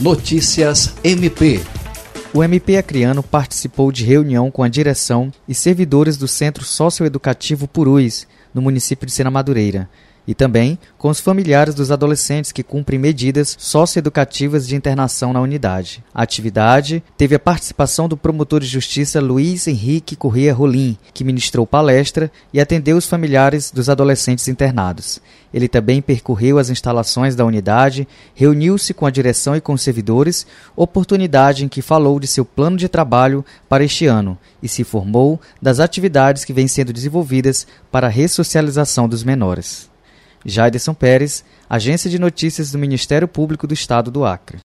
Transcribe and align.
Notícias 0.00 0.94
MP. 1.02 1.60
O 2.32 2.44
MP 2.44 2.76
Acriano 2.76 3.20
participou 3.20 3.90
de 3.90 4.04
reunião 4.04 4.48
com 4.48 4.62
a 4.62 4.68
direção 4.68 5.32
e 5.48 5.52
servidores 5.52 6.16
do 6.16 6.28
Centro 6.28 6.64
Socioeducativo 6.64 7.66
Purus, 7.66 8.24
no 8.54 8.62
município 8.62 9.06
de 9.06 9.12
Sena 9.12 9.28
Madureira, 9.28 9.90
e 10.28 10.34
também 10.34 10.78
com 10.98 11.08
os 11.08 11.20
familiares 11.20 11.74
dos 11.74 11.90
adolescentes 11.90 12.52
que 12.52 12.62
cumprem 12.62 12.98
medidas 12.98 13.56
socioeducativas 13.58 14.68
de 14.68 14.76
internação 14.76 15.32
na 15.32 15.40
unidade. 15.40 16.04
A 16.14 16.22
atividade 16.22 17.02
teve 17.16 17.34
a 17.34 17.38
participação 17.38 18.06
do 18.06 18.14
promotor 18.14 18.60
de 18.60 18.66
justiça 18.66 19.22
Luiz 19.22 19.66
Henrique 19.66 20.14
Corrêa 20.14 20.52
Rolim, 20.52 20.98
que 21.14 21.24
ministrou 21.24 21.66
palestra 21.66 22.30
e 22.52 22.60
atendeu 22.60 22.98
os 22.98 23.06
familiares 23.06 23.70
dos 23.70 23.88
adolescentes 23.88 24.48
internados. 24.48 25.18
Ele 25.52 25.66
também 25.66 26.02
percorreu 26.02 26.58
as 26.58 26.68
instalações 26.68 27.34
da 27.34 27.46
unidade, 27.46 28.06
reuniu-se 28.34 28.92
com 28.92 29.06
a 29.06 29.10
direção 29.10 29.56
e 29.56 29.62
com 29.62 29.72
os 29.72 29.80
servidores, 29.80 30.46
oportunidade 30.76 31.64
em 31.64 31.68
que 31.68 31.80
falou 31.80 32.20
de 32.20 32.26
seu 32.26 32.44
plano 32.44 32.76
de 32.76 32.86
trabalho 32.86 33.42
para 33.66 33.82
este 33.82 34.04
ano 34.04 34.36
e 34.62 34.68
se 34.68 34.82
informou 34.82 35.40
das 35.62 35.80
atividades 35.80 36.44
que 36.44 36.52
vêm 36.52 36.68
sendo 36.68 36.92
desenvolvidas 36.92 37.66
para 37.90 38.08
a 38.08 38.10
ressocialização 38.10 39.08
dos 39.08 39.24
menores. 39.24 39.88
Jaiderson 40.44 40.94
Pérez, 40.94 41.44
Agência 41.68 42.10
de 42.10 42.18
Notícias 42.18 42.70
do 42.70 42.78
Ministério 42.78 43.28
Público 43.28 43.66
do 43.66 43.74
Estado 43.74 44.10
do 44.10 44.24
Acre. 44.24 44.58